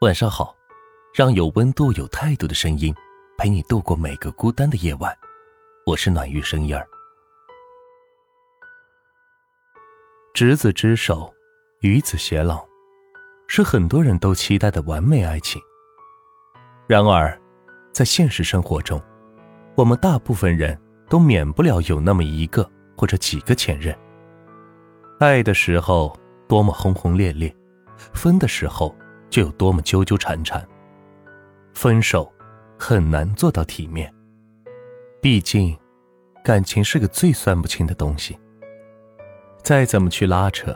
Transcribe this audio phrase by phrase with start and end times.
[0.00, 0.54] 晚上好，
[1.14, 2.92] 让有温度、有态度的声音
[3.38, 5.16] 陪你度过每个孤单的夜晚。
[5.86, 6.84] 我是暖玉声音儿。
[10.34, 11.32] 执子之手，
[11.80, 12.66] 与子偕老，
[13.46, 15.62] 是很多人都期待的完美爱情。
[16.88, 17.40] 然而，
[17.92, 19.00] 在现实生活中，
[19.76, 23.96] 我们大部分人都免不了有那么一个或者几个前任。
[25.20, 26.14] 爱的时候
[26.48, 27.54] 多么轰轰烈烈，
[28.12, 28.94] 分的时候。
[29.34, 30.64] 就有多么纠纠缠缠。
[31.72, 32.32] 分手
[32.78, 34.08] 很难做到体面，
[35.20, 35.76] 毕竟
[36.44, 38.38] 感情是个最算不清的东西。
[39.60, 40.72] 再怎么去拉扯，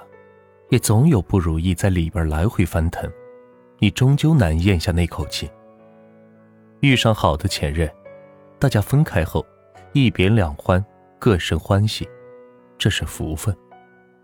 [0.71, 3.09] 也总有不如意在里边来回翻腾，
[3.79, 5.49] 你终究难咽下那口气。
[6.81, 7.89] 遇上好的前任，
[8.59, 9.47] 大家分开后
[9.93, 10.85] 一别两欢，
[11.21, 12.09] 各生欢喜，
[12.77, 13.57] 这是福分，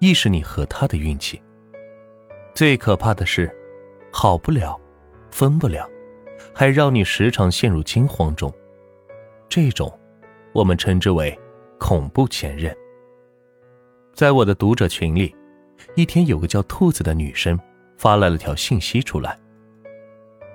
[0.00, 1.40] 亦是你和他的运气。
[2.52, 3.48] 最可怕的是。
[4.16, 4.80] 好不了，
[5.32, 5.90] 分不了，
[6.54, 8.50] 还让你时常陷入惊慌中。
[9.48, 9.92] 这种，
[10.52, 11.36] 我们称之为
[11.80, 12.72] 恐怖前任。
[14.14, 15.34] 在我的读者群里，
[15.96, 17.58] 一天有个叫兔子的女生
[17.98, 19.36] 发来了条信息出来。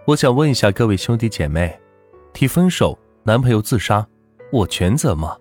[0.05, 1.77] 我想问一下各位兄弟姐妹，
[2.31, 4.07] 提分手，男朋友自杀，
[4.53, 5.37] 我全责吗？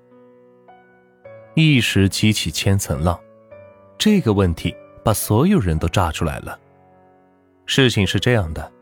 [1.55, 3.17] 一时激起千层浪，
[3.97, 6.59] 这个问题把所有人都炸出来了。
[7.71, 8.73] 事情是这样的，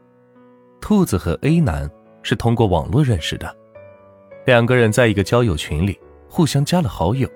[0.80, 1.90] 兔子和 A 男
[2.22, 3.52] 是通过网络认识的，
[4.46, 5.98] 两个人在一个交友群里
[6.30, 7.28] 互相加了好友，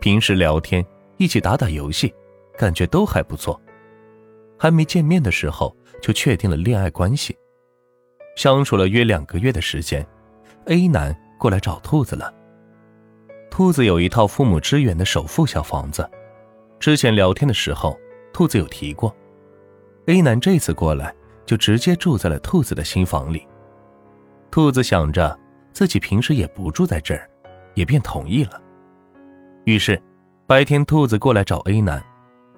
[0.00, 2.14] 平时聊天，一起打打游戏，
[2.56, 3.60] 感觉都还不错。
[4.56, 7.36] 还没见面的时候就确定了恋爱关系，
[8.36, 10.06] 相处了约两个月的时间
[10.66, 12.32] ，A 男过来找兔子了。
[13.50, 16.08] 兔子有一套父母支援的首付小房子，
[16.78, 17.98] 之前聊天的时候，
[18.32, 19.12] 兔子有提过。
[20.06, 21.12] A 男这次过来，
[21.44, 23.46] 就直接住在了兔子的新房里。
[24.52, 25.36] 兔子想着
[25.72, 27.28] 自己平时也不住在这儿，
[27.74, 28.62] 也便同意了。
[29.64, 30.00] 于是，
[30.46, 32.00] 白天兔子过来找 A 男，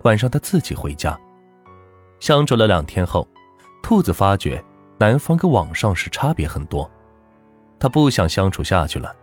[0.02, 1.18] 晚上他自己回家。
[2.20, 3.26] 相处了两天后，
[3.82, 4.62] 兔子发觉
[4.98, 6.90] 男方跟网上是差别很多，
[7.78, 9.16] 他不想相处下去了。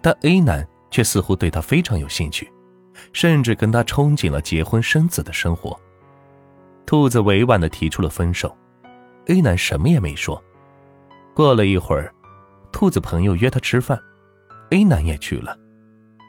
[0.00, 2.50] 但 A 男却似乎对他非常有兴趣，
[3.12, 5.78] 甚至跟他憧憬了结婚生子的生活。
[6.88, 8.56] 兔子委婉的提出了分手
[9.26, 10.42] ，A 男什么也没说。
[11.34, 12.10] 过了一会儿，
[12.72, 14.00] 兔子朋友约他吃饭
[14.70, 15.54] ，A 男也去了。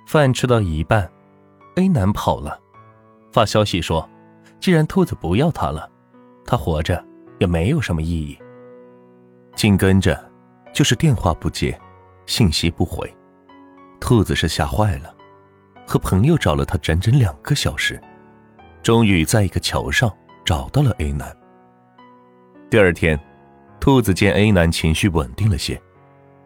[0.06, 1.10] 饭吃到一半
[1.78, 2.60] ，A 男跑了，
[3.32, 4.06] 发消息说，
[4.60, 5.90] 既然兔子不要他了，
[6.44, 7.02] 他活着
[7.40, 8.38] 也没有什么意义。
[9.56, 10.30] 紧跟着
[10.74, 11.80] 就是电话不接，
[12.26, 13.10] 信息不回，
[14.02, 15.16] 兔子是吓坏了，
[15.88, 17.98] 和朋友找了他整整两个小时，
[18.84, 20.14] 终于在一个桥上。
[20.50, 21.32] 找到了 A 男。
[22.72, 23.20] 第二天，
[23.80, 25.80] 兔子见 A 男情绪稳定了些，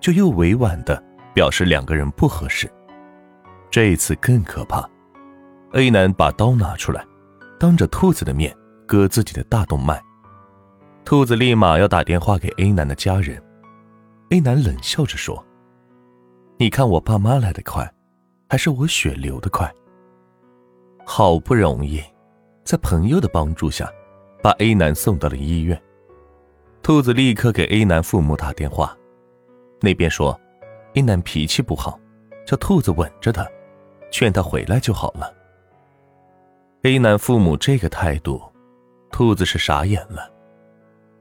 [0.01, 1.01] 就又委婉的
[1.33, 2.69] 表示两个人不合适。
[3.71, 4.85] 这一次更可怕
[5.71, 7.01] ，A 男把刀拿出来，
[7.57, 8.53] 当着兔子的面
[8.85, 10.03] 割自己的大动脉。
[11.05, 13.41] 兔子立马要打电话给 A 男的家人
[14.31, 15.41] ，A 男冷笑着说
[16.59, 17.89] ：“你看我爸妈来的快，
[18.49, 19.73] 还是我血流的快？
[21.05, 22.03] 好不容易。”
[22.63, 23.91] 在朋友的帮助下，
[24.41, 25.79] 把 A 男送到了医院。
[26.81, 28.97] 兔子立刻给 A 男父母打电话，
[29.81, 30.39] 那边说
[30.95, 31.99] ，A 男脾气不好，
[32.45, 33.45] 叫兔子稳着他，
[34.11, 35.33] 劝他回来就好了。
[36.83, 38.41] A 男父母这个态度，
[39.11, 40.31] 兔子是傻眼了，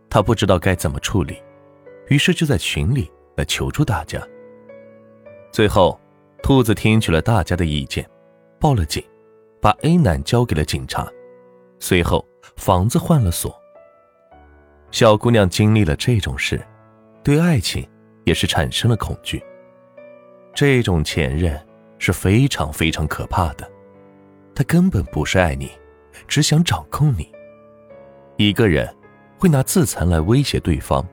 [0.09, 1.43] 他不知道该怎么处理，
[2.09, 4.21] 于是就在群里来求助大家。
[5.53, 6.01] 最后，
[6.43, 8.09] 兔子听取了大家的意见，
[8.61, 9.05] 报了警，
[9.61, 11.09] 把 A 男交给了警察。
[11.85, 13.53] 随后，房子换了锁。
[14.93, 16.65] 小姑娘经历了这种事，
[17.25, 17.85] 对爱情
[18.23, 19.43] 也是产生了恐惧。
[20.55, 21.61] 这种前任
[21.99, 23.69] 是非常非常可怕的，
[24.55, 25.73] 他根本不是爱你，
[26.29, 27.29] 只想掌控你。
[28.37, 28.89] 一个人
[29.37, 31.05] 会拿自残来威胁对方，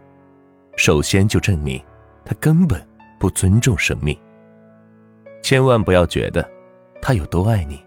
[0.78, 1.84] 首先就证明
[2.24, 2.80] 他根本
[3.20, 4.16] 不尊重生命。
[5.42, 6.48] 千万不要觉得
[7.02, 7.84] 他有多爱你，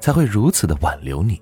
[0.00, 1.38] 才会如此的挽留你。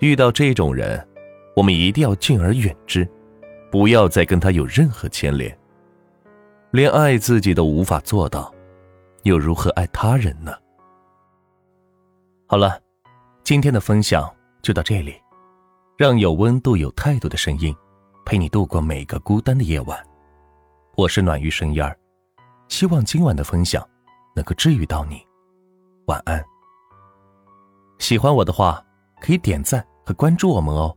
[0.00, 1.06] 遇到这种人，
[1.54, 3.06] 我们一定要敬而远之，
[3.70, 5.56] 不要再跟他有任何牵连。
[6.70, 8.52] 连爱自己都无法做到，
[9.24, 10.52] 又如何爱他人呢？
[12.46, 12.80] 好了，
[13.44, 14.28] 今天的分享
[14.62, 15.14] 就到这里，
[15.98, 17.74] 让有温度、有态度的声音
[18.24, 19.98] 陪你度过每个孤单的夜晚。
[20.96, 21.94] 我是暖玉声音儿，
[22.68, 23.86] 希望今晚的分享
[24.34, 25.20] 能够治愈到你。
[26.06, 26.42] 晚安。
[27.98, 28.82] 喜欢我的话，
[29.20, 29.86] 可以点赞。
[30.14, 30.96] 关注我们哦。